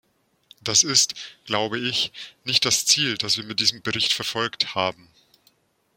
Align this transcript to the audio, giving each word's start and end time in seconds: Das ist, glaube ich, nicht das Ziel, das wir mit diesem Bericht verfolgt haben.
Das 0.63 0.81
ist, 0.81 1.13
glaube 1.45 1.77
ich, 1.77 2.11
nicht 2.43 2.65
das 2.65 2.87
Ziel, 2.87 3.19
das 3.19 3.37
wir 3.37 3.43
mit 3.43 3.59
diesem 3.59 3.83
Bericht 3.83 4.13
verfolgt 4.13 4.73
haben. 4.73 5.07